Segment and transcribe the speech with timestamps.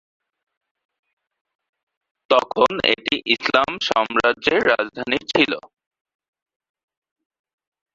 [2.29, 5.51] তখন এটি ইসলামি সাম্রাজ্যের রাজধানী ছিল।